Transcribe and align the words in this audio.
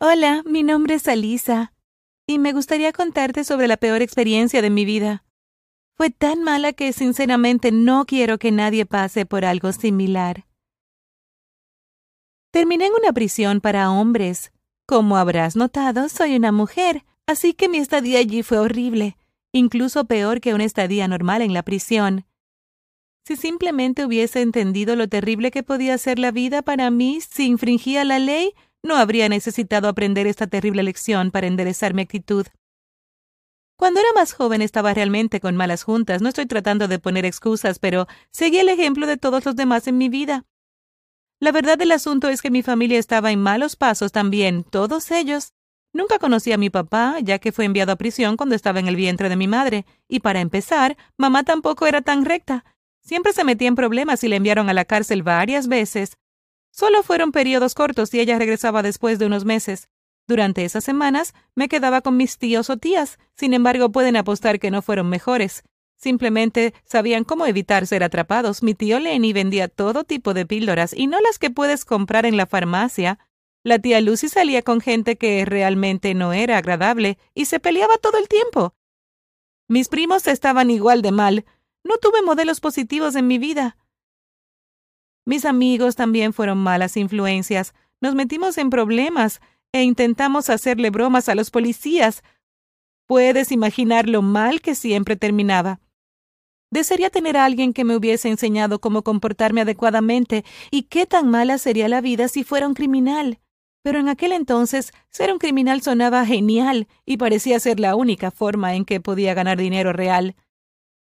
Hola, 0.00 0.44
mi 0.46 0.62
nombre 0.62 0.94
es 0.94 1.08
Alisa, 1.08 1.72
y 2.24 2.38
me 2.38 2.52
gustaría 2.52 2.92
contarte 2.92 3.42
sobre 3.42 3.66
la 3.66 3.76
peor 3.76 4.00
experiencia 4.00 4.62
de 4.62 4.70
mi 4.70 4.84
vida. 4.84 5.24
Fue 5.96 6.10
tan 6.10 6.44
mala 6.44 6.72
que 6.72 6.92
sinceramente 6.92 7.72
no 7.72 8.06
quiero 8.06 8.38
que 8.38 8.52
nadie 8.52 8.86
pase 8.86 9.26
por 9.26 9.44
algo 9.44 9.72
similar. 9.72 10.46
Terminé 12.52 12.86
en 12.86 12.92
una 12.96 13.12
prisión 13.12 13.60
para 13.60 13.90
hombres. 13.90 14.52
Como 14.86 15.16
habrás 15.16 15.56
notado, 15.56 16.08
soy 16.08 16.36
una 16.36 16.52
mujer, 16.52 17.04
así 17.26 17.52
que 17.52 17.68
mi 17.68 17.78
estadía 17.78 18.20
allí 18.20 18.44
fue 18.44 18.60
horrible, 18.60 19.16
incluso 19.50 20.04
peor 20.04 20.40
que 20.40 20.54
una 20.54 20.64
estadía 20.64 21.08
normal 21.08 21.42
en 21.42 21.52
la 21.52 21.64
prisión. 21.64 22.24
Si 23.26 23.34
simplemente 23.34 24.06
hubiese 24.06 24.42
entendido 24.42 24.94
lo 24.94 25.08
terrible 25.08 25.50
que 25.50 25.64
podía 25.64 25.98
ser 25.98 26.20
la 26.20 26.30
vida 26.30 26.62
para 26.62 26.88
mí 26.92 27.20
si 27.20 27.46
infringía 27.46 28.04
la 28.04 28.20
ley, 28.20 28.54
no 28.82 28.96
habría 28.96 29.28
necesitado 29.28 29.88
aprender 29.88 30.26
esta 30.26 30.46
terrible 30.46 30.82
lección 30.82 31.30
para 31.30 31.46
enderezar 31.46 31.94
mi 31.94 32.02
actitud. 32.02 32.46
Cuando 33.78 34.00
era 34.00 34.12
más 34.12 34.32
joven 34.32 34.60
estaba 34.60 34.92
realmente 34.92 35.40
con 35.40 35.54
malas 35.54 35.84
juntas. 35.84 36.20
No 36.20 36.28
estoy 36.28 36.46
tratando 36.46 36.88
de 36.88 36.98
poner 36.98 37.24
excusas, 37.24 37.78
pero 37.78 38.08
seguí 38.32 38.58
el 38.58 38.68
ejemplo 38.68 39.06
de 39.06 39.16
todos 39.16 39.44
los 39.44 39.54
demás 39.54 39.86
en 39.86 39.98
mi 39.98 40.08
vida. 40.08 40.46
La 41.40 41.52
verdad 41.52 41.78
del 41.78 41.92
asunto 41.92 42.28
es 42.28 42.42
que 42.42 42.50
mi 42.50 42.62
familia 42.62 42.98
estaba 42.98 43.30
en 43.30 43.40
malos 43.40 43.76
pasos 43.76 44.10
también, 44.10 44.64
todos 44.64 45.12
ellos. 45.12 45.52
Nunca 45.92 46.18
conocí 46.18 46.50
a 46.50 46.58
mi 46.58 46.70
papá, 46.70 47.18
ya 47.22 47.38
que 47.38 47.52
fue 47.52 47.64
enviado 47.64 47.92
a 47.92 47.96
prisión 47.96 48.36
cuando 48.36 48.56
estaba 48.56 48.80
en 48.80 48.88
el 48.88 48.96
vientre 48.96 49.28
de 49.28 49.36
mi 49.36 49.46
madre. 49.46 49.86
Y 50.08 50.20
para 50.20 50.40
empezar, 50.40 50.96
mamá 51.16 51.44
tampoco 51.44 51.86
era 51.86 52.02
tan 52.02 52.24
recta. 52.24 52.64
Siempre 53.00 53.32
se 53.32 53.44
metía 53.44 53.68
en 53.68 53.76
problemas 53.76 54.24
y 54.24 54.28
le 54.28 54.36
enviaron 54.36 54.68
a 54.68 54.74
la 54.74 54.84
cárcel 54.84 55.22
varias 55.22 55.68
veces. 55.68 56.18
Solo 56.70 57.02
fueron 57.02 57.32
periodos 57.32 57.74
cortos 57.74 58.12
y 58.14 58.20
ella 58.20 58.38
regresaba 58.38 58.82
después 58.82 59.18
de 59.18 59.26
unos 59.26 59.44
meses. 59.44 59.88
Durante 60.26 60.64
esas 60.64 60.84
semanas 60.84 61.34
me 61.54 61.68
quedaba 61.68 62.02
con 62.02 62.16
mis 62.16 62.38
tíos 62.38 62.68
o 62.70 62.76
tías, 62.76 63.18
sin 63.34 63.54
embargo 63.54 63.90
pueden 63.90 64.16
apostar 64.16 64.60
que 64.60 64.70
no 64.70 64.82
fueron 64.82 65.08
mejores. 65.08 65.64
Simplemente 65.96 66.74
sabían 66.84 67.24
cómo 67.24 67.46
evitar 67.46 67.86
ser 67.86 68.04
atrapados. 68.04 68.62
Mi 68.62 68.74
tío 68.74 69.00
Lenny 69.00 69.32
vendía 69.32 69.66
todo 69.66 70.04
tipo 70.04 70.32
de 70.32 70.46
píldoras 70.46 70.94
y 70.94 71.08
no 71.08 71.20
las 71.20 71.38
que 71.38 71.50
puedes 71.50 71.84
comprar 71.84 72.24
en 72.24 72.36
la 72.36 72.46
farmacia. 72.46 73.18
La 73.64 73.80
tía 73.80 74.00
Lucy 74.00 74.28
salía 74.28 74.62
con 74.62 74.80
gente 74.80 75.16
que 75.16 75.44
realmente 75.44 76.14
no 76.14 76.32
era 76.32 76.56
agradable 76.56 77.18
y 77.34 77.46
se 77.46 77.58
peleaba 77.58 77.96
todo 77.96 78.18
el 78.18 78.28
tiempo. 78.28 78.74
Mis 79.66 79.88
primos 79.88 80.28
estaban 80.28 80.70
igual 80.70 81.02
de 81.02 81.10
mal. 81.10 81.44
No 81.82 81.96
tuve 81.96 82.22
modelos 82.22 82.60
positivos 82.60 83.16
en 83.16 83.26
mi 83.26 83.38
vida. 83.38 83.76
Mis 85.28 85.44
amigos 85.44 85.94
también 85.94 86.32
fueron 86.32 86.56
malas 86.56 86.96
influencias. 86.96 87.74
Nos 88.00 88.14
metimos 88.14 88.56
en 88.56 88.70
problemas 88.70 89.42
e 89.72 89.82
intentamos 89.82 90.48
hacerle 90.48 90.88
bromas 90.88 91.28
a 91.28 91.34
los 91.34 91.50
policías. 91.50 92.22
Puedes 93.06 93.52
imaginar 93.52 94.08
lo 94.08 94.22
mal 94.22 94.62
que 94.62 94.74
siempre 94.74 95.16
terminaba. 95.16 95.80
Desearía 96.70 97.10
tener 97.10 97.36
a 97.36 97.44
alguien 97.44 97.74
que 97.74 97.84
me 97.84 97.94
hubiese 97.94 98.30
enseñado 98.30 98.80
cómo 98.80 99.02
comportarme 99.02 99.60
adecuadamente 99.60 100.46
y 100.70 100.84
qué 100.84 101.04
tan 101.04 101.28
mala 101.28 101.58
sería 101.58 101.88
la 101.88 102.00
vida 102.00 102.28
si 102.28 102.42
fuera 102.42 102.66
un 102.66 102.72
criminal. 102.72 103.38
Pero 103.82 104.00
en 104.00 104.08
aquel 104.08 104.32
entonces, 104.32 104.94
ser 105.10 105.30
un 105.30 105.38
criminal 105.38 105.82
sonaba 105.82 106.24
genial 106.24 106.88
y 107.04 107.18
parecía 107.18 107.60
ser 107.60 107.80
la 107.80 107.96
única 107.96 108.30
forma 108.30 108.76
en 108.76 108.86
que 108.86 109.02
podía 109.02 109.34
ganar 109.34 109.58
dinero 109.58 109.92
real. 109.92 110.36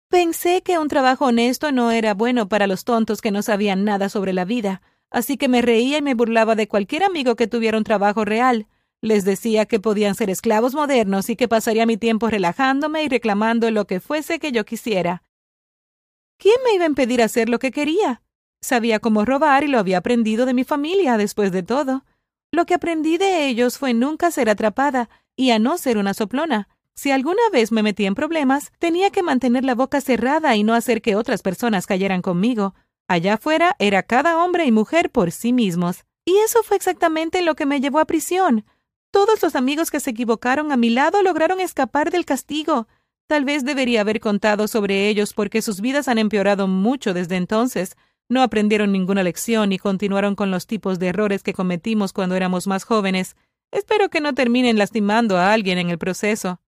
Pensé 0.10 0.64
que 0.64 0.80
un 0.80 0.88
trabajo 0.88 1.26
honesto 1.26 1.72
no 1.72 1.92
era 1.92 2.16
bueno 2.16 2.50
para 2.50 2.66
los 2.66 2.84
tontos 2.84 3.22
que 3.22 3.30
no 3.30 3.44
sabían 3.44 3.84
nada 3.84 4.10
sobre 4.10 4.34
la 4.34 4.44
vida, 4.44 4.82
así 5.12 5.38
que 5.38 5.48
me 5.48 5.62
reía 5.62 6.00
y 6.00 6.02
me 6.02 6.16
burlaba 6.16 6.56
de 6.56 6.68
cualquier 6.68 7.04
amigo 7.04 7.36
que 7.36 7.46
tuviera 7.46 7.78
un 7.78 7.84
trabajo 7.84 8.26
real. 8.26 8.68
Les 9.02 9.24
decía 9.24 9.68
que 9.68 9.80
podían 9.80 10.16
ser 10.16 10.32
esclavos 10.32 10.74
modernos 10.74 11.30
y 11.30 11.36
que 11.36 11.48
pasaría 11.48 11.86
mi 11.86 11.96
tiempo 11.96 12.28
relajándome 12.28 13.04
y 13.04 13.08
reclamando 13.08 13.70
lo 13.70 13.86
que 13.86 14.00
fuese 14.00 14.40
que 14.40 14.52
yo 14.52 14.66
quisiera. 14.66 15.22
¿Quién 16.40 16.56
me 16.66 16.74
iba 16.74 16.86
a 16.86 16.88
impedir 16.88 17.22
hacer 17.22 17.48
lo 17.48 17.60
que 17.60 17.70
quería? 17.70 18.24
Sabía 18.62 19.00
cómo 19.00 19.26
robar 19.26 19.64
y 19.64 19.68
lo 19.68 19.78
había 19.78 20.00
aprendido 20.00 20.48
de 20.48 20.56
mi 20.56 20.64
familia, 20.64 21.18
después 21.18 21.52
de 21.52 21.62
todo. 21.62 22.04
Lo 22.52 22.66
que 22.66 22.74
aprendí 22.74 23.20
de 23.20 23.48
ellos 23.48 23.78
fue 23.78 23.94
nunca 23.94 24.32
ser 24.32 24.50
atrapada 24.50 25.08
y 25.36 25.52
a 25.52 25.60
no 25.60 25.78
ser 25.78 26.00
una 26.00 26.16
soplona. 26.16 26.68
Si 26.96 27.12
alguna 27.12 27.42
vez 27.52 27.72
me 27.72 27.84
metí 27.84 28.06
en 28.06 28.16
problemas, 28.16 28.72
tenía 28.80 29.10
que 29.10 29.24
mantener 29.24 29.64
la 29.64 29.76
boca 29.76 30.02
cerrada 30.02 30.56
y 30.56 30.64
no 30.64 30.74
hacer 30.74 31.02
que 31.02 31.16
otras 31.16 31.42
personas 31.42 31.86
cayeran 31.86 32.22
conmigo. 32.22 32.76
Allá 33.08 33.36
afuera 33.36 33.76
era 33.80 34.04
cada 34.04 34.44
hombre 34.44 34.66
y 34.66 34.72
mujer 34.72 35.10
por 35.10 35.32
sí 35.32 35.54
mismos. 35.54 36.06
Y 36.26 36.38
eso 36.38 36.62
fue 36.62 36.78
exactamente 36.78 37.42
lo 37.42 37.56
que 37.56 37.66
me 37.66 37.82
llevó 37.82 38.00
a 38.00 38.06
prisión. 38.06 38.66
Todos 39.12 39.42
los 39.42 39.56
amigos 39.56 39.90
que 39.90 40.00
se 40.00 40.12
equivocaron 40.12 40.72
a 40.72 40.78
mi 40.78 40.90
lado 40.90 41.24
lograron 41.24 41.60
escapar 41.60 42.12
del 42.12 42.26
castigo. 42.26 42.88
Tal 43.28 43.46
vez 43.46 43.64
debería 43.64 44.02
haber 44.02 44.20
contado 44.20 44.68
sobre 44.68 45.10
ellos 45.10 45.34
porque 45.34 45.62
sus 45.62 45.82
vidas 45.82 46.08
han 46.08 46.20
empeorado 46.20 46.68
mucho 46.68 47.14
desde 47.14 47.36
entonces. 47.36 47.96
No 48.28 48.44
aprendieron 48.44 48.92
ninguna 48.92 49.24
lección 49.24 49.72
y 49.72 49.80
continuaron 49.80 50.36
con 50.36 50.52
los 50.52 50.68
tipos 50.68 51.00
de 51.00 51.08
errores 51.08 51.42
que 51.42 51.54
cometimos 51.54 52.14
cuando 52.14 52.36
éramos 52.36 52.68
más 52.68 52.84
jóvenes. 52.84 53.36
Espero 53.72 54.10
que 54.10 54.22
no 54.22 54.34
terminen 54.36 54.78
lastimando 54.78 55.38
a 55.38 55.52
alguien 55.54 55.80
en 55.80 55.90
el 55.90 55.98
proceso. 55.98 56.60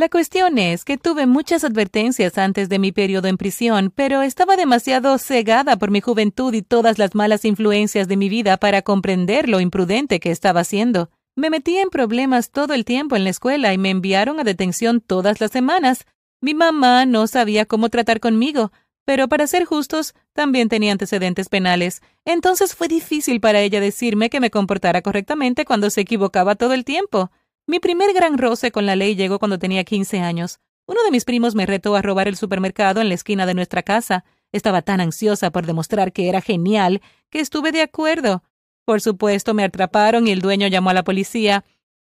La 0.00 0.08
cuestión 0.08 0.56
es 0.56 0.86
que 0.86 0.96
tuve 0.96 1.26
muchas 1.26 1.62
advertencias 1.62 2.38
antes 2.38 2.70
de 2.70 2.78
mi 2.78 2.90
periodo 2.90 3.28
en 3.28 3.36
prisión, 3.36 3.92
pero 3.94 4.22
estaba 4.22 4.56
demasiado 4.56 5.18
cegada 5.18 5.76
por 5.76 5.90
mi 5.90 6.00
juventud 6.00 6.54
y 6.54 6.62
todas 6.62 6.96
las 6.96 7.14
malas 7.14 7.44
influencias 7.44 8.08
de 8.08 8.16
mi 8.16 8.30
vida 8.30 8.56
para 8.56 8.80
comprender 8.80 9.46
lo 9.46 9.60
imprudente 9.60 10.18
que 10.18 10.30
estaba 10.30 10.60
haciendo. 10.60 11.10
Me 11.36 11.50
metí 11.50 11.76
en 11.76 11.90
problemas 11.90 12.50
todo 12.50 12.72
el 12.72 12.86
tiempo 12.86 13.14
en 13.14 13.24
la 13.24 13.30
escuela 13.30 13.74
y 13.74 13.76
me 13.76 13.90
enviaron 13.90 14.40
a 14.40 14.44
detención 14.44 15.02
todas 15.02 15.38
las 15.38 15.50
semanas. 15.50 16.06
Mi 16.40 16.54
mamá 16.54 17.04
no 17.04 17.26
sabía 17.26 17.66
cómo 17.66 17.90
tratar 17.90 18.20
conmigo, 18.20 18.72
pero 19.04 19.28
para 19.28 19.46
ser 19.46 19.66
justos, 19.66 20.14
también 20.32 20.70
tenía 20.70 20.92
antecedentes 20.92 21.50
penales. 21.50 22.00
Entonces 22.24 22.74
fue 22.74 22.88
difícil 22.88 23.38
para 23.38 23.60
ella 23.60 23.80
decirme 23.80 24.30
que 24.30 24.40
me 24.40 24.50
comportara 24.50 25.02
correctamente 25.02 25.66
cuando 25.66 25.90
se 25.90 26.00
equivocaba 26.00 26.54
todo 26.54 26.72
el 26.72 26.86
tiempo. 26.86 27.30
Mi 27.70 27.78
primer 27.78 28.12
gran 28.12 28.36
roce 28.36 28.72
con 28.72 28.84
la 28.84 28.96
ley 28.96 29.14
llegó 29.14 29.38
cuando 29.38 29.60
tenía 29.60 29.84
15 29.84 30.18
años. 30.18 30.58
Uno 30.88 31.04
de 31.04 31.12
mis 31.12 31.24
primos 31.24 31.54
me 31.54 31.66
retó 31.66 31.94
a 31.94 32.02
robar 32.02 32.26
el 32.26 32.34
supermercado 32.34 33.00
en 33.00 33.08
la 33.08 33.14
esquina 33.14 33.46
de 33.46 33.54
nuestra 33.54 33.84
casa. 33.84 34.24
Estaba 34.50 34.82
tan 34.82 35.00
ansiosa 35.00 35.52
por 35.52 35.66
demostrar 35.66 36.12
que 36.12 36.28
era 36.28 36.40
genial 36.40 37.00
que 37.30 37.38
estuve 37.38 37.70
de 37.70 37.82
acuerdo. 37.82 38.42
Por 38.84 39.00
supuesto, 39.00 39.54
me 39.54 39.62
atraparon 39.62 40.26
y 40.26 40.32
el 40.32 40.40
dueño 40.40 40.66
llamó 40.66 40.90
a 40.90 40.94
la 40.94 41.04
policía. 41.04 41.64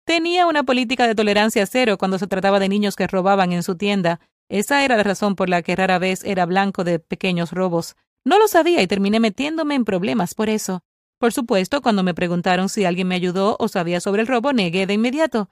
Tenía 0.06 0.48
una 0.48 0.64
política 0.64 1.06
de 1.06 1.14
tolerancia 1.14 1.68
cero 1.68 2.00
cuando 2.00 2.18
se 2.18 2.26
trataba 2.26 2.58
de 2.58 2.70
niños 2.70 2.96
que 2.96 3.06
robaban 3.06 3.52
en 3.52 3.62
su 3.62 3.76
tienda. 3.78 4.22
Esa 4.50 4.84
era 4.84 4.98
la 4.98 5.04
razón 5.04 5.36
por 5.36 5.50
la 5.50 5.62
que 5.62 5.76
rara 5.76 6.00
vez 6.00 6.24
era 6.24 6.48
blanco 6.48 6.84
de 6.84 6.98
pequeños 6.98 7.52
robos. 7.52 7.96
No 8.26 8.40
lo 8.40 8.48
sabía 8.48 8.82
y 8.82 8.88
terminé 8.88 9.20
metiéndome 9.20 9.76
en 9.76 9.86
problemas 9.86 10.34
por 10.34 10.50
eso. 10.50 10.84
Por 11.24 11.32
supuesto, 11.32 11.82
cuando 11.82 12.04
me 12.04 12.14
preguntaron 12.14 12.68
si 12.68 12.84
alguien 12.84 13.08
me 13.08 13.16
ayudó 13.16 13.56
o 13.58 13.70
sabía 13.70 14.02
sobre 14.02 14.24
el 14.24 14.28
robo, 14.28 14.52
negué 14.52 14.86
de 14.86 14.96
inmediato. 14.96 15.50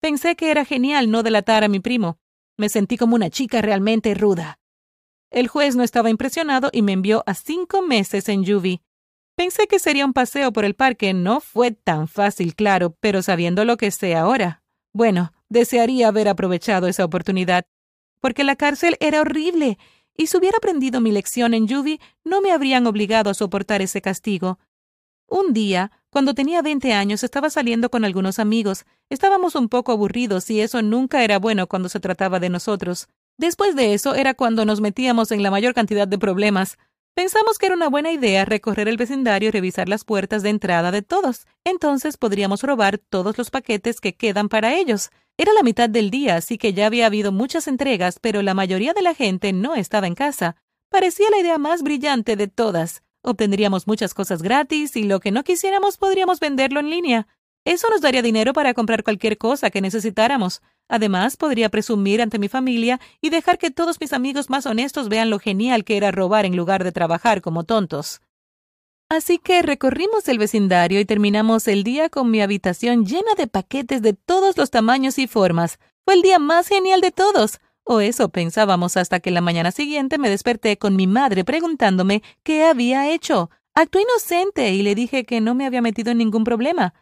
Pensé 0.00 0.34
que 0.34 0.50
era 0.50 0.64
genial 0.64 1.12
no 1.12 1.22
delatar 1.22 1.62
a 1.62 1.68
mi 1.68 1.78
primo. 1.78 2.18
Me 2.58 2.68
sentí 2.68 2.96
como 2.96 3.14
una 3.14 3.30
chica 3.30 3.62
realmente 3.62 4.14
ruda. 4.14 4.58
El 5.30 5.46
juez 5.46 5.76
no 5.76 5.84
estaba 5.84 6.10
impresionado 6.10 6.70
y 6.72 6.82
me 6.82 6.90
envió 6.90 7.22
a 7.24 7.34
cinco 7.34 7.82
meses 7.82 8.28
en 8.28 8.42
Yuvi. 8.42 8.80
Pensé 9.36 9.68
que 9.68 9.78
sería 9.78 10.04
un 10.04 10.12
paseo 10.12 10.52
por 10.52 10.64
el 10.64 10.74
parque. 10.74 11.14
No 11.14 11.38
fue 11.38 11.70
tan 11.70 12.08
fácil, 12.08 12.56
claro, 12.56 12.96
pero 12.98 13.22
sabiendo 13.22 13.64
lo 13.64 13.76
que 13.76 13.92
sé 13.92 14.16
ahora. 14.16 14.64
Bueno, 14.92 15.32
desearía 15.48 16.08
haber 16.08 16.26
aprovechado 16.26 16.88
esa 16.88 17.04
oportunidad. 17.04 17.62
Porque 18.20 18.42
la 18.42 18.56
cárcel 18.56 18.96
era 18.98 19.20
horrible, 19.20 19.78
y 20.16 20.26
si 20.26 20.36
hubiera 20.36 20.56
aprendido 20.56 21.00
mi 21.00 21.12
lección 21.12 21.54
en 21.54 21.68
Yuvi, 21.68 22.00
no 22.24 22.40
me 22.40 22.50
habrían 22.50 22.88
obligado 22.88 23.30
a 23.30 23.34
soportar 23.34 23.82
ese 23.82 24.02
castigo. 24.02 24.58
Un 25.28 25.52
día, 25.52 25.90
cuando 26.10 26.34
tenía 26.34 26.60
veinte 26.60 26.92
años, 26.92 27.24
estaba 27.24 27.48
saliendo 27.48 27.90
con 27.90 28.04
algunos 28.04 28.38
amigos. 28.38 28.84
Estábamos 29.08 29.54
un 29.54 29.68
poco 29.68 29.92
aburridos 29.92 30.50
y 30.50 30.60
eso 30.60 30.82
nunca 30.82 31.24
era 31.24 31.38
bueno 31.38 31.66
cuando 31.66 31.88
se 31.88 32.00
trataba 32.00 32.38
de 32.38 32.50
nosotros. 32.50 33.08
Después 33.38 33.74
de 33.74 33.94
eso 33.94 34.14
era 34.14 34.34
cuando 34.34 34.64
nos 34.64 34.80
metíamos 34.80 35.32
en 35.32 35.42
la 35.42 35.50
mayor 35.50 35.74
cantidad 35.74 36.06
de 36.06 36.18
problemas. 36.18 36.78
Pensamos 37.14 37.58
que 37.58 37.66
era 37.66 37.74
una 37.74 37.88
buena 37.88 38.10
idea 38.10 38.44
recorrer 38.44 38.88
el 38.88 38.96
vecindario 38.96 39.48
y 39.48 39.52
revisar 39.52 39.88
las 39.88 40.04
puertas 40.04 40.42
de 40.42 40.50
entrada 40.50 40.90
de 40.90 41.02
todos. 41.02 41.46
Entonces 41.64 42.16
podríamos 42.16 42.62
robar 42.62 42.98
todos 42.98 43.36
los 43.36 43.50
paquetes 43.50 44.00
que 44.00 44.14
quedan 44.14 44.48
para 44.48 44.74
ellos. 44.74 45.10
Era 45.36 45.52
la 45.52 45.62
mitad 45.62 45.88
del 45.88 46.10
día, 46.10 46.36
así 46.36 46.56
que 46.58 46.72
ya 46.72 46.86
había 46.86 47.06
habido 47.06 47.32
muchas 47.32 47.68
entregas, 47.68 48.18
pero 48.18 48.42
la 48.42 48.54
mayoría 48.54 48.92
de 48.92 49.02
la 49.02 49.14
gente 49.14 49.52
no 49.52 49.74
estaba 49.74 50.06
en 50.06 50.14
casa. 50.14 50.56
Parecía 50.90 51.30
la 51.30 51.38
idea 51.38 51.58
más 51.58 51.82
brillante 51.82 52.36
de 52.36 52.48
todas. 52.48 53.02
Obtendríamos 53.22 53.86
muchas 53.86 54.14
cosas 54.14 54.42
gratis 54.42 54.96
y 54.96 55.04
lo 55.04 55.20
que 55.20 55.30
no 55.30 55.44
quisiéramos 55.44 55.96
podríamos 55.96 56.40
venderlo 56.40 56.80
en 56.80 56.90
línea. 56.90 57.28
Eso 57.64 57.88
nos 57.90 58.00
daría 58.00 58.22
dinero 58.22 58.52
para 58.52 58.74
comprar 58.74 59.04
cualquier 59.04 59.38
cosa 59.38 59.70
que 59.70 59.80
necesitáramos. 59.80 60.62
Además, 60.88 61.36
podría 61.36 61.68
presumir 61.68 62.20
ante 62.20 62.40
mi 62.40 62.48
familia 62.48 63.00
y 63.20 63.30
dejar 63.30 63.58
que 63.58 63.70
todos 63.70 64.00
mis 64.00 64.12
amigos 64.12 64.50
más 64.50 64.66
honestos 64.66 65.08
vean 65.08 65.30
lo 65.30 65.38
genial 65.38 65.84
que 65.84 65.96
era 65.96 66.10
robar 66.10 66.44
en 66.44 66.56
lugar 66.56 66.82
de 66.82 66.90
trabajar 66.90 67.40
como 67.40 67.62
tontos. 67.62 68.20
Así 69.08 69.38
que 69.38 69.62
recorrimos 69.62 70.26
el 70.28 70.38
vecindario 70.38 70.98
y 70.98 71.04
terminamos 71.04 71.68
el 71.68 71.84
día 71.84 72.08
con 72.08 72.30
mi 72.30 72.40
habitación 72.40 73.06
llena 73.06 73.34
de 73.36 73.46
paquetes 73.46 74.02
de 74.02 74.14
todos 74.14 74.56
los 74.56 74.70
tamaños 74.70 75.18
y 75.18 75.28
formas. 75.28 75.78
Fue 76.04 76.14
el 76.14 76.22
día 76.22 76.38
más 76.38 76.66
genial 76.66 77.00
de 77.00 77.12
todos. 77.12 77.60
Eso 78.00 78.28
pensábamos 78.30 78.96
hasta 78.96 79.20
que 79.20 79.30
la 79.30 79.40
mañana 79.40 79.70
siguiente 79.70 80.18
me 80.18 80.30
desperté 80.30 80.78
con 80.78 80.96
mi 80.96 81.06
madre 81.06 81.44
preguntándome 81.44 82.22
qué 82.42 82.64
había 82.64 83.10
hecho. 83.10 83.50
Actué 83.74 84.02
inocente 84.02 84.70
y 84.72 84.82
le 84.82 84.94
dije 84.94 85.24
que 85.24 85.40
no 85.40 85.54
me 85.54 85.66
había 85.66 85.82
metido 85.82 86.10
en 86.10 86.18
ningún 86.18 86.44
problema. 86.44 86.94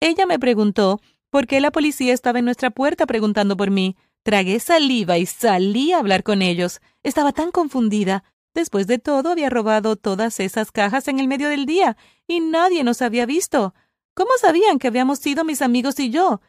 Ella 0.00 0.26
me 0.26 0.38
preguntó 0.38 1.00
por 1.30 1.46
qué 1.46 1.60
la 1.60 1.70
policía 1.70 2.12
estaba 2.12 2.38
en 2.38 2.44
nuestra 2.44 2.70
puerta 2.70 3.06
preguntando 3.06 3.56
por 3.56 3.70
mí. 3.70 3.96
Tragué 4.22 4.60
saliva 4.60 5.18
y 5.18 5.26
salí 5.26 5.92
a 5.92 5.98
hablar 5.98 6.22
con 6.22 6.42
ellos. 6.42 6.80
Estaba 7.02 7.32
tan 7.32 7.50
confundida. 7.50 8.24
Después 8.54 8.86
de 8.86 8.98
todo, 8.98 9.30
había 9.30 9.50
robado 9.50 9.96
todas 9.96 10.40
esas 10.40 10.72
cajas 10.72 11.08
en 11.08 11.20
el 11.20 11.28
medio 11.28 11.48
del 11.48 11.66
día 11.66 11.96
y 12.26 12.40
nadie 12.40 12.84
nos 12.84 13.02
había 13.02 13.24
visto. 13.24 13.74
¿Cómo 14.14 14.30
sabían 14.40 14.78
que 14.78 14.88
habíamos 14.88 15.18
sido 15.20 15.44
mis 15.44 15.62
amigos 15.62 15.98
y 16.00 16.10
yo? 16.10 16.40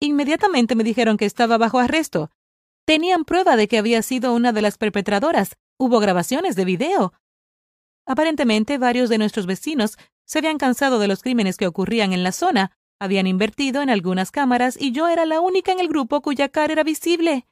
Inmediatamente 0.00 0.74
me 0.74 0.84
dijeron 0.84 1.16
que 1.16 1.26
estaba 1.26 1.58
bajo 1.58 1.78
arresto. 1.78 2.30
Tenían 2.88 3.26
prueba 3.26 3.56
de 3.56 3.68
que 3.68 3.76
había 3.76 4.00
sido 4.00 4.32
una 4.32 4.50
de 4.50 4.62
las 4.62 4.78
perpetradoras. 4.78 5.58
Hubo 5.76 6.00
grabaciones 6.00 6.56
de 6.56 6.64
video. 6.64 7.12
Aparentemente, 8.06 8.78
varios 8.78 9.10
de 9.10 9.18
nuestros 9.18 9.44
vecinos 9.44 9.98
se 10.24 10.38
habían 10.38 10.56
cansado 10.56 10.98
de 10.98 11.06
los 11.06 11.22
crímenes 11.22 11.58
que 11.58 11.66
ocurrían 11.66 12.14
en 12.14 12.22
la 12.22 12.32
zona, 12.32 12.72
habían 12.98 13.26
invertido 13.26 13.82
en 13.82 13.90
algunas 13.90 14.30
cámaras 14.30 14.80
y 14.80 14.92
yo 14.92 15.06
era 15.06 15.26
la 15.26 15.42
única 15.42 15.70
en 15.70 15.80
el 15.80 15.88
grupo 15.88 16.22
cuya 16.22 16.48
cara 16.48 16.72
era 16.72 16.82
visible. 16.82 17.46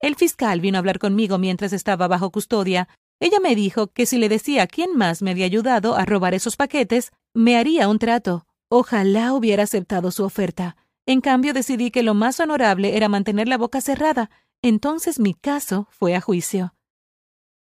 El 0.00 0.14
fiscal 0.14 0.62
vino 0.62 0.78
a 0.78 0.80
hablar 0.80 0.98
conmigo 0.98 1.36
mientras 1.36 1.74
estaba 1.74 2.08
bajo 2.08 2.30
custodia. 2.30 2.88
Ella 3.20 3.40
me 3.40 3.54
dijo 3.54 3.88
que 3.88 4.06
si 4.06 4.16
le 4.16 4.30
decía 4.30 4.66
quién 4.68 4.96
más 4.96 5.20
me 5.20 5.32
había 5.32 5.44
ayudado 5.44 5.96
a 5.96 6.06
robar 6.06 6.32
esos 6.32 6.56
paquetes, 6.56 7.12
me 7.34 7.58
haría 7.58 7.90
un 7.90 7.98
trato. 7.98 8.46
Ojalá 8.70 9.34
hubiera 9.34 9.64
aceptado 9.64 10.12
su 10.12 10.24
oferta. 10.24 10.78
En 11.06 11.20
cambio, 11.20 11.52
decidí 11.52 11.90
que 11.90 12.02
lo 12.02 12.14
más 12.14 12.38
honorable 12.40 12.96
era 12.96 13.08
mantener 13.08 13.48
la 13.48 13.58
boca 13.58 13.80
cerrada. 13.80 14.30
Entonces 14.62 15.18
mi 15.18 15.34
caso 15.34 15.88
fue 15.90 16.14
a 16.14 16.20
juicio. 16.20 16.74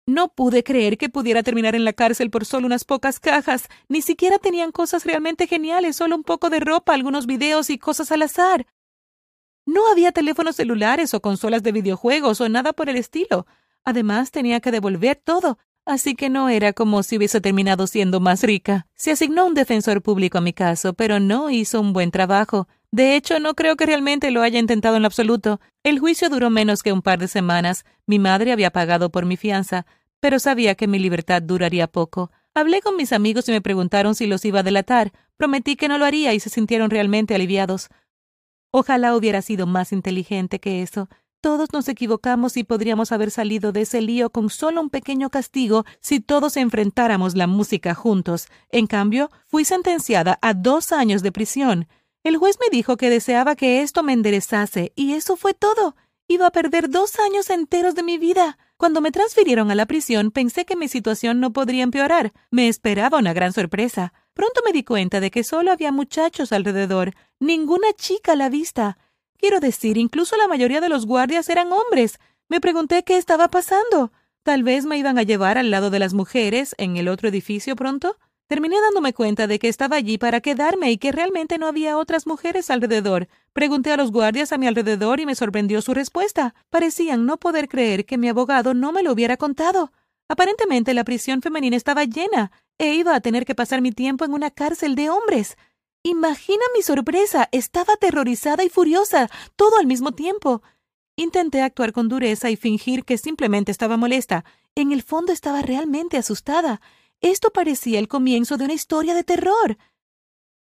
No 0.07 0.30
pude 0.30 0.63
creer 0.63 0.98
que 0.98 1.10
pudiera 1.10 1.44
terminar 1.44 1.75
en 1.75 1.84
la 1.84 1.92
cárcel 1.92 2.30
por 2.30 2.45
solo 2.45 2.66
unas 2.66 2.86
pocas 2.86 3.19
cajas. 3.19 3.68
Ni 3.89 4.01
siquiera 4.01 4.39
tenían 4.39 4.72
cosas 4.72 5.06
realmente 5.06 5.48
geniales, 5.48 5.98
solo 5.98 6.16
un 6.16 6.24
poco 6.24 6.50
de 6.50 6.62
ropa, 6.62 6.94
algunos 6.94 7.25
videos 7.25 7.69
y 7.69 7.78
cosas 7.78 8.12
al 8.12 8.22
azar. 8.22 8.66
No 9.66 9.92
había 9.92 10.13
teléfonos 10.13 10.56
celulares 10.56 11.13
o 11.13 11.22
consolas 11.22 11.62
de 11.62 11.74
videojuegos 11.74 12.40
o 12.40 12.48
nada 12.48 12.72
por 12.72 12.90
el 12.90 12.95
estilo. 12.95 13.45
Además, 13.83 14.31
tenía 14.31 14.62
que 14.62 14.72
devolver 14.72 15.18
todo, 15.22 15.60
así 15.86 16.16
que 16.16 16.30
no 16.30 16.48
era 16.48 16.72
como 16.72 17.04
si 17.04 17.18
hubiese 17.18 17.42
terminado 17.42 17.86
siendo 17.86 18.22
más 18.22 18.44
rica. 18.44 18.88
Se 18.95 19.12
asignó 19.12 19.45
un 19.45 19.56
defensor 19.56 20.01
público 20.01 20.38
a 20.38 20.42
mi 20.42 20.54
caso, 20.54 20.94
pero 20.94 21.19
no 21.19 21.50
hizo 21.50 21.81
un 21.81 21.92
buen 21.92 22.12
trabajo. 22.12 22.69
De 22.92 23.16
hecho, 23.16 23.39
no 23.39 23.54
creo 23.54 23.75
que 23.75 23.86
realmente 23.86 24.31
lo 24.31 24.42
haya 24.42 24.60
intentado 24.60 24.95
en 24.95 25.06
absoluto. 25.06 25.60
El 25.84 26.00
juicio 26.00 26.30
duró 26.30 26.50
menos 26.50 26.84
que 26.84 26.94
un 26.94 27.01
par 27.01 27.19
de 27.19 27.28
semanas. 27.28 27.86
Mi 28.06 28.18
madre 28.18 28.51
había 28.51 28.72
pagado 28.72 29.12
por 29.12 29.25
mi 29.25 29.38
fianza, 29.38 29.86
pero 30.19 30.39
sabía 30.39 30.75
que 30.75 30.88
mi 30.88 31.00
libertad 31.00 31.42
duraría 31.42 31.88
poco. 31.88 32.31
Hablé 32.54 32.81
con 32.81 32.95
mis 32.95 33.13
amigos 33.13 33.48
y 33.50 33.51
me 33.51 33.62
preguntaron 33.62 34.16
si 34.16 34.25
los 34.25 34.44
iba 34.45 34.62
a 34.62 34.63
delatar. 34.63 35.12
Prometí 35.36 35.75
que 35.75 35.88
no 35.88 35.98
lo 35.98 36.06
haría 36.06 36.34
y 36.34 36.39
se 36.39 36.50
sintieron 36.50 36.89
realmente 36.89 37.36
aliviados. 37.36 37.89
Ojalá 38.72 39.16
hubiera 39.16 39.42
sido 39.42 39.68
más 39.68 39.92
inteligente 39.92 40.60
que 40.60 40.81
eso. 40.81 41.10
Todos 41.40 41.72
nos 41.72 41.88
equivocamos 41.88 42.57
y 42.57 42.63
podríamos 42.63 43.12
haber 43.12 43.30
salido 43.30 43.72
de 43.72 43.81
ese 43.81 44.01
lío 44.01 44.31
con 44.31 44.50
solo 44.50 44.81
un 44.81 44.90
pequeño 44.90 45.30
castigo 45.30 45.86
si 46.01 46.19
todos 46.19 46.57
enfrentáramos 46.57 47.36
la 47.36 47.45
música 47.45 47.94
juntos. 47.94 48.48
En 48.69 48.88
cambio, 48.88 49.30
fui 49.45 49.63
sentenciada 49.63 50.40
a 50.42 50.56
dos 50.56 50.92
años 50.92 51.22
de 51.22 51.31
prisión. 51.31 51.88
El 52.24 52.38
juez 52.38 52.58
me 52.60 52.75
dijo 52.75 52.98
que 52.98 53.10
deseaba 53.10 53.56
que 53.56 53.81
esto 53.81 54.04
me 54.04 54.14
enderezase, 54.14 54.92
y 54.96 55.14
eso 55.14 55.36
fue 55.36 55.54
todo. 55.54 55.96
Iba 56.28 56.48
a 56.48 56.52
perder 56.52 56.90
dos 56.90 57.19
años 57.19 57.50
enteros 57.50 57.96
de 57.96 58.04
mi 58.04 58.18
vida. 58.18 58.58
Cuando 58.75 59.00
me 59.00 59.12
transfirieron 59.12 59.72
a 59.72 59.75
la 59.75 59.86
prisión 59.86 60.31
pensé 60.31 60.66
que 60.66 60.75
mi 60.75 60.90
situación 60.90 61.40
no 61.40 61.54
podría 61.54 61.84
empeorar. 61.84 62.34
Me 62.52 62.68
esperaba 62.68 63.18
una 63.18 63.34
gran 63.34 63.54
sorpresa. 63.54 64.14
Pronto 64.34 64.62
me 64.66 64.74
di 64.74 64.84
cuenta 64.84 65.19
de 65.19 65.31
que 65.31 65.44
solo 65.44 65.72
había 65.72 65.92
muchachos 65.92 66.52
alrededor, 66.52 67.14
ninguna 67.40 67.88
chica 67.94 68.34
a 68.34 68.36
la 68.36 68.50
vista. 68.50 68.98
Quiero 69.38 69.60
decir, 69.60 69.98
incluso 69.98 70.36
la 70.36 70.48
mayoría 70.48 70.81
de 70.81 70.90
los 70.90 71.06
guardias 71.06 71.50
eran 71.50 71.72
hombres. 71.72 72.19
Me 72.50 72.60
pregunté 72.60 73.04
qué 73.04 73.18
estaba 73.18 73.48
pasando. 73.48 74.12
Tal 74.44 74.64
vez 74.64 74.86
me 74.86 74.98
iban 74.98 75.18
a 75.18 75.24
llevar 75.24 75.58
al 75.58 75.72
lado 75.72 75.90
de 75.90 76.00
las 76.00 76.14
mujeres 76.14 76.75
en 76.78 76.98
el 76.98 77.08
otro 77.08 77.30
edificio 77.30 77.75
pronto. 77.75 78.18
Terminé 78.48 78.80
dándome 78.80 79.14
cuenta 79.14 79.46
de 79.46 79.60
que 79.60 79.68
estaba 79.68 79.98
allí 79.98 80.18
para 80.18 80.40
quedarme 80.40 80.90
y 80.90 80.98
que 80.98 81.12
realmente 81.12 81.58
no 81.58 81.68
había 81.68 81.98
otras 81.98 82.26
mujeres 82.26 82.70
alrededor. 82.70 83.28
Pregunté 83.52 83.92
a 83.92 83.98
los 83.98 84.12
guardias 84.12 84.54
a 84.54 84.58
mi 84.58 84.68
alrededor 84.68 85.20
y 85.20 85.26
me 85.26 85.36
sorprendió 85.36 85.82
su 85.82 85.94
respuesta. 85.94 86.56
Parecían 86.70 87.26
no 87.26 87.38
poder 87.38 87.68
creer 87.68 88.06
que 88.06 88.18
mi 88.18 88.30
abogado 88.30 88.74
no 88.74 88.94
me 88.94 89.04
lo 89.04 89.12
hubiera 89.12 89.36
contado. 89.36 89.92
Aparentemente 90.30 90.94
la 90.94 91.04
prisión 91.04 91.42
femenina 91.42 91.76
estaba 91.76 92.06
llena 92.06 92.52
e 92.78 92.94
iba 92.94 93.16
a 93.16 93.20
tener 93.20 93.46
que 93.46 93.56
pasar 93.56 93.82
mi 93.82 93.92
tiempo 93.92 94.24
en 94.24 94.34
una 94.34 94.50
cárcel 94.50 94.96
de 94.96 95.10
hombres. 95.10 95.58
Imagina 96.04 96.64
mi 96.74 96.82
sorpresa. 96.84 97.50
Estaba 97.52 97.94
aterrorizada 97.96 98.64
y 98.64 98.70
furiosa, 98.70 99.30
todo 99.58 99.78
al 99.78 99.88
mismo 99.88 100.14
tiempo. 100.14 100.62
Intenté 101.18 101.64
actuar 101.64 101.92
con 101.92 102.08
dureza 102.08 102.50
y 102.50 102.56
fingir 102.56 103.04
que 103.04 103.18
simplemente 103.18 103.72
estaba 103.74 103.98
molesta. 103.98 104.46
En 104.76 104.94
el 104.94 105.04
fondo 105.04 105.34
estaba 105.34 105.62
realmente 105.62 106.16
asustada. 106.16 106.80
Esto 107.22 107.52
parecía 107.52 108.00
el 108.00 108.08
comienzo 108.08 108.58
de 108.58 108.66
una 108.66 108.74
historia 108.74 109.14
de 109.14 109.24
terror. 109.24 109.78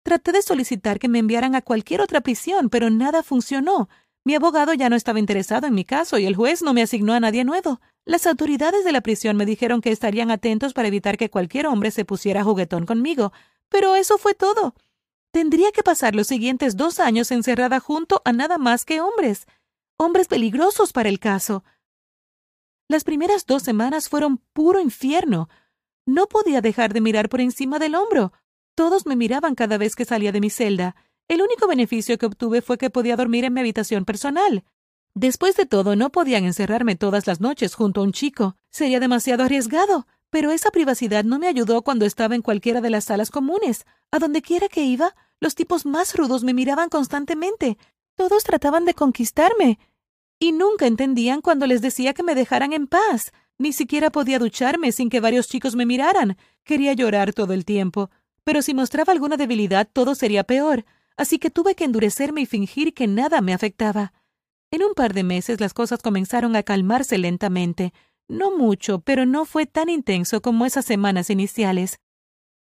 Traté 0.04 0.32
de 0.32 0.42
solicitar 0.42 1.00
que 1.00 1.08
me 1.08 1.20
enviaran 1.20 1.56
a 1.56 1.62
cualquier 1.62 2.02
otra 2.02 2.22
prisión, 2.22 2.70
pero 2.70 2.90
nada 2.90 3.24
funcionó. 3.24 3.90
Mi 4.26 4.36
abogado 4.36 4.74
ya 4.74 4.90
no 4.90 4.96
estaba 4.96 5.20
interesado 5.20 5.68
en 5.68 5.74
mi 5.74 5.84
caso 5.84 6.18
y 6.18 6.26
el 6.26 6.36
juez 6.36 6.62
no 6.62 6.74
me 6.74 6.82
asignó 6.82 7.14
a 7.14 7.20
nadie 7.20 7.44
nuevo. 7.44 7.82
Las 8.06 8.28
autoridades 8.28 8.86
de 8.86 8.92
la 8.92 9.02
prisión 9.02 9.36
me 9.36 9.46
dijeron 9.46 9.82
que 9.82 9.92
estarían 9.92 10.32
atentos 10.32 10.74
para 10.74 10.88
evitar 10.88 11.18
que 11.18 11.30
cualquier 11.30 11.68
hombre 11.68 11.92
se 11.92 12.06
pusiera 12.06 12.44
juguetón 12.44 12.86
conmigo, 12.86 13.34
pero 13.70 13.96
eso 13.96 14.18
fue 14.18 14.34
todo. 14.34 14.76
Tendría 15.32 15.72
que 15.72 15.84
pasar 15.84 16.16
los 16.16 16.28
siguientes 16.28 16.78
dos 16.78 17.00
años 17.00 17.32
encerrada 17.32 17.80
junto 17.80 18.22
a 18.24 18.32
nada 18.32 18.58
más 18.58 18.86
que 18.86 19.02
hombres, 19.02 19.48
hombres 19.98 20.28
peligrosos 20.28 20.94
para 20.94 21.10
el 21.10 21.20
caso. 21.20 21.64
Las 22.88 23.04
primeras 23.04 23.46
dos 23.46 23.64
semanas 23.64 24.10
fueron 24.10 24.38
puro 24.38 24.80
infierno. 24.80 25.50
No 26.06 26.28
podía 26.28 26.62
dejar 26.62 26.94
de 26.94 27.02
mirar 27.02 27.30
por 27.30 27.42
encima 27.42 27.80
del 27.80 27.96
hombro. 27.96 28.34
Todos 28.76 29.06
me 29.06 29.16
miraban 29.16 29.56
cada 29.56 29.78
vez 29.78 29.96
que 29.96 30.06
salía 30.06 30.32
de 30.32 30.42
mi 30.42 30.50
celda. 30.50 30.96
El 31.28 31.42
único 31.42 31.68
beneficio 31.68 32.18
que 32.18 32.26
obtuve 32.26 32.62
fue 32.62 32.78
que 32.78 32.90
podía 32.90 33.16
dormir 33.16 33.46
en 33.46 33.54
mi 33.54 33.62
habitación 33.62 34.04
personal. 34.04 34.64
Después 35.16 35.56
de 35.56 35.66
todo, 35.66 35.96
no 35.96 36.12
podían 36.12 36.44
encerrarme 36.44 36.96
todas 36.96 37.28
las 37.28 37.40
noches 37.40 37.76
junto 37.76 38.02
a 38.02 38.04
un 38.04 38.12
chico. 38.12 38.58
Sería 38.70 39.00
demasiado 39.00 39.44
arriesgado. 39.44 40.08
Pero 40.34 40.50
esa 40.50 40.72
privacidad 40.72 41.24
no 41.24 41.38
me 41.38 41.48
ayudó 41.48 41.84
cuando 41.84 42.06
estaba 42.06 42.34
en 42.34 42.42
cualquiera 42.42 42.82
de 42.82 42.90
las 42.90 43.04
salas 43.04 43.30
comunes. 43.30 43.86
A 44.10 44.18
donde 44.18 44.42
quiera 44.42 44.68
que 44.68 44.84
iba, 44.84 45.16
los 45.40 45.54
tipos 45.54 45.86
más 45.86 46.16
rudos 46.16 46.44
me 46.44 46.56
miraban 46.56 46.90
constantemente. 46.90 47.78
Todos 48.16 48.44
trataban 48.44 48.84
de 48.86 48.96
conquistarme. 48.96 49.78
Y 50.40 50.52
nunca 50.52 50.88
entendían 50.88 51.42
cuando 51.42 51.68
les 51.68 51.82
decía 51.82 52.16
que 52.16 52.24
me 52.24 52.34
dejaran 52.34 52.74
en 52.74 52.88
paz. 52.88 53.32
Ni 53.58 53.74
siquiera 53.74 54.12
podía 54.12 54.40
ducharme 54.40 54.92
sin 54.92 55.10
que 55.10 55.20
varios 55.20 55.48
chicos 55.48 55.76
me 55.76 55.86
miraran. 55.86 56.38
Quería 56.64 56.94
llorar 56.94 57.34
todo 57.34 57.54
el 57.54 57.66
tiempo. 57.66 58.10
Pero 58.44 58.62
si 58.62 58.74
mostraba 58.74 59.14
alguna 59.14 59.38
debilidad, 59.38 59.88
todo 59.92 60.16
sería 60.16 60.44
peor. 60.44 60.86
Así 61.16 61.40
que 61.40 61.50
tuve 61.50 61.76
que 61.76 61.86
endurecerme 61.86 62.42
y 62.42 62.46
fingir 62.46 62.94
que 62.94 63.08
nada 63.08 63.42
me 63.42 63.54
afectaba. 63.54 64.14
En 64.72 64.84
un 64.84 64.96
par 64.96 65.14
de 65.14 65.24
meses 65.24 65.60
las 65.60 65.74
cosas 65.74 66.02
comenzaron 66.02 66.56
a 66.56 66.64
calmarse 66.64 67.18
lentamente. 67.18 67.94
No 68.28 68.58
mucho, 68.58 69.00
pero 69.00 69.26
no 69.26 69.46
fue 69.46 69.66
tan 69.66 69.90
intenso 69.90 70.42
como 70.42 70.66
esas 70.66 70.86
semanas 70.86 71.30
iniciales. 71.30 72.00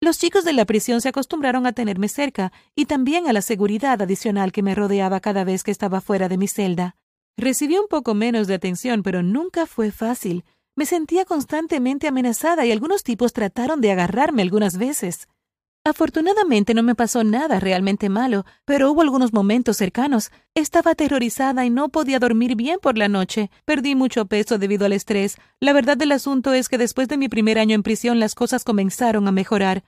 Los 0.00 0.18
chicos 0.18 0.44
de 0.44 0.52
la 0.52 0.66
prisión 0.66 1.00
se 1.00 1.08
acostumbraron 1.08 1.66
a 1.66 1.72
tenerme 1.72 2.08
cerca 2.08 2.52
y 2.74 2.84
también 2.84 3.26
a 3.26 3.32
la 3.32 3.42
seguridad 3.42 4.00
adicional 4.00 4.52
que 4.52 4.62
me 4.62 4.74
rodeaba 4.74 5.20
cada 5.20 5.42
vez 5.42 5.64
que 5.64 5.70
estaba 5.70 6.00
fuera 6.00 6.28
de 6.28 6.36
mi 6.36 6.48
celda. 6.48 6.96
Recibí 7.36 7.76
un 7.78 7.88
poco 7.88 8.14
menos 8.14 8.46
de 8.46 8.54
atención, 8.54 9.02
pero 9.02 9.22
nunca 9.22 9.66
fue 9.66 9.90
fácil. 9.90 10.44
Me 10.76 10.84
sentía 10.84 11.24
constantemente 11.24 12.06
amenazada 12.06 12.66
y 12.66 12.70
algunos 12.70 13.02
tipos 13.02 13.32
trataron 13.32 13.80
de 13.80 13.92
agarrarme 13.92 14.42
algunas 14.42 14.76
veces. 14.76 15.26
Afortunadamente 15.86 16.74
no 16.74 16.82
me 16.82 16.94
pasó 16.94 17.24
nada 17.24 17.60
realmente 17.60 18.10
malo, 18.10 18.44
pero 18.66 18.90
hubo 18.90 19.00
algunos 19.00 19.32
momentos 19.32 19.78
cercanos. 19.78 20.32
Estaba 20.54 20.90
aterrorizada 20.90 21.64
y 21.64 21.70
no 21.70 21.88
podía 21.88 22.18
dormir 22.18 22.56
bien 22.56 22.78
por 22.82 22.98
la 22.98 23.08
noche. 23.08 23.50
Perdí 23.64 23.94
mucho 23.94 24.26
peso 24.26 24.58
debido 24.58 24.84
al 24.84 24.92
estrés. 24.92 25.38
La 25.60 25.72
verdad 25.72 25.96
del 25.96 26.12
asunto 26.12 26.52
es 26.52 26.68
que 26.68 26.76
después 26.76 27.08
de 27.08 27.16
mi 27.16 27.30
primer 27.30 27.58
año 27.58 27.74
en 27.74 27.82
prisión 27.82 28.20
las 28.20 28.34
cosas 28.34 28.62
comenzaron 28.62 29.28
a 29.28 29.32
mejorar. 29.32 29.84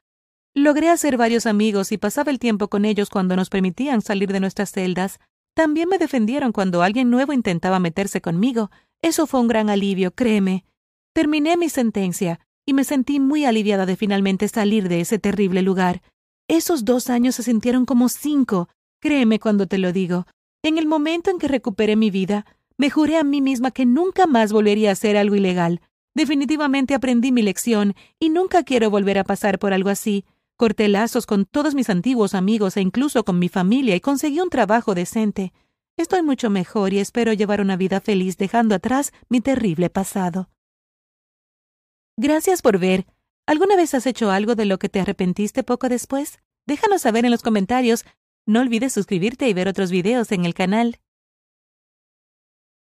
Logré 0.55 0.89
hacer 0.89 1.19
varios 1.19 1.45
amigos 1.45 1.93
y 1.93 1.99
pasaba 1.99 2.31
el 2.31 2.39
tiempo 2.39 2.69
con 2.69 2.87
ellos 2.87 3.11
cuando 3.11 3.37
nos 3.37 3.51
permitían 3.51 4.01
salir 4.01 4.33
de 4.33 4.41
nuestras 4.41 4.73
celdas. 4.73 5.21
También 5.53 5.89
me 5.91 5.99
defendieron 5.99 6.53
cuando 6.53 6.83
alguien 6.83 7.11
nuevo 7.11 7.35
intentaba 7.35 7.79
meterse 7.79 8.23
conmigo. 8.23 8.71
Eso 9.03 9.27
fue 9.27 9.41
un 9.41 9.49
gran 9.49 9.69
alivio, 9.69 10.13
créeme. 10.15 10.65
Terminé 11.13 11.57
mi 11.57 11.69
sentencia 11.69 12.41
y 12.67 12.75
me 12.75 12.85
sentí 12.85 13.19
muy 13.19 13.45
aliviada 13.45 13.87
de 13.87 13.97
finalmente 13.97 14.47
salir 14.49 14.89
de 14.89 15.01
ese 15.01 15.19
terrible 15.19 15.63
lugar. 15.63 16.03
Esos 16.49 16.85
dos 16.85 17.11
años 17.11 17.35
se 17.35 17.43
sintieron 17.43 17.87
como 17.87 18.09
cinco, 18.09 18.69
créeme 19.01 19.41
cuando 19.41 19.67
te 19.67 19.79
lo 19.79 19.93
digo. 19.93 20.27
En 20.63 20.79
el 20.79 20.87
momento 20.87 21.31
en 21.31 21.39
que 21.39 21.49
recuperé 21.49 21.97
mi 21.97 22.11
vida, 22.11 22.45
me 22.77 22.91
juré 22.91 23.17
a 23.17 23.25
mí 23.25 23.41
misma 23.41 23.71
que 23.71 23.87
nunca 23.87 24.27
más 24.27 24.53
volvería 24.53 24.91
a 24.91 24.93
hacer 24.93 25.17
algo 25.17 25.35
ilegal. 25.35 25.81
Definitivamente 26.15 26.95
aprendí 26.95 27.33
mi 27.33 27.43
lección 27.43 27.95
y 28.19 28.29
nunca 28.29 28.63
quiero 28.63 28.91
volver 28.91 29.19
a 29.19 29.25
pasar 29.25 29.59
por 29.59 29.73
algo 29.73 29.89
así. 29.89 30.25
Corté 30.57 30.89
lazos 30.89 31.27
con 31.27 31.45
todos 31.45 31.75
mis 31.75 31.91
antiguos 31.91 32.35
amigos 32.35 32.77
e 32.77 32.81
incluso 32.81 33.25
con 33.25 33.39
mi 33.39 33.49
familia 33.49 33.95
y 33.95 34.01
conseguí 34.01 34.41
un 34.41 34.51
trabajo 34.51 34.95
decente. 34.95 35.53
Estoy 35.97 36.23
mucho 36.23 36.51
mejor 36.51 36.93
y 36.93 36.99
espero 36.99 37.33
llevar 37.33 37.61
una 37.61 37.77
vida 37.77 38.01
feliz 38.01 38.37
dejando 38.37 38.75
atrás 38.75 39.13
mi 39.29 39.41
terrible 39.41 39.91
pasado. 39.91 40.49
Gracias 42.21 42.63
por 42.63 42.81
ver. 42.81 43.07
¿Alguna 43.47 43.77
vez 43.77 43.95
has 43.95 44.05
hecho 44.05 44.33
algo 44.33 44.57
de 44.57 44.65
lo 44.65 44.81
que 44.81 44.89
te 44.89 44.99
arrepentiste 44.99 45.63
poco 45.63 45.89
después? 45.89 46.41
Déjanos 46.67 47.03
saber 47.03 47.25
en 47.25 47.31
los 47.31 47.43
comentarios. 47.43 48.05
No 48.45 48.59
olvides 48.59 48.93
suscribirte 48.93 49.49
y 49.49 49.55
ver 49.55 49.69
otros 49.69 49.93
videos 49.93 50.33
en 50.33 50.45
el 50.45 50.53
canal. 50.53 50.99